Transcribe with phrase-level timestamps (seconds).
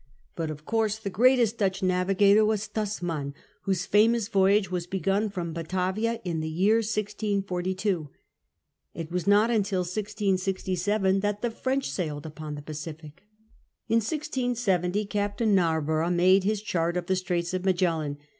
[0.35, 5.53] But of course the greatest Dutch navigator was Tasman, whose famous voyage was begun from
[5.53, 8.09] Batavia in the year 1642.
[8.95, 13.25] It was not until 1667 that the French sailed upon the Pacific.
[13.87, 18.17] In 1670 Captain Narborough made his chart of the Straits of Magellan.